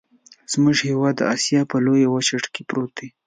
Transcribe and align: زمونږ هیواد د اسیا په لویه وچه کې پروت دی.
زمونږ 0.51 0.77
هیواد 0.89 1.13
د 1.17 1.21
اسیا 1.35 1.61
په 1.71 1.75
لویه 1.85 2.07
وچه 2.13 2.37
کې 2.53 2.61
پروت 2.69 2.91
دی. 2.97 3.07